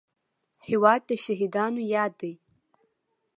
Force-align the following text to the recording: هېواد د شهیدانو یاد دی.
هېواد 0.67 1.01
د 1.09 1.11
شهیدانو 1.23 1.81
یاد 1.95 2.13
دی. 2.21 2.33